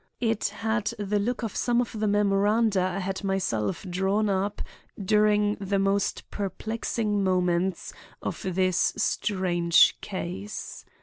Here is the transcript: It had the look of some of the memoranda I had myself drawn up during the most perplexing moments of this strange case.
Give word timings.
It 0.19 0.47
had 0.47 0.93
the 0.97 1.19
look 1.19 1.43
of 1.43 1.55
some 1.55 1.79
of 1.79 1.99
the 1.99 2.07
memoranda 2.07 2.81
I 2.81 2.97
had 2.97 3.23
myself 3.23 3.85
drawn 3.87 4.29
up 4.31 4.59
during 4.99 5.57
the 5.59 5.77
most 5.77 6.23
perplexing 6.31 7.23
moments 7.23 7.93
of 8.19 8.43
this 8.43 8.93
strange 8.97 10.01
case. 10.01 10.85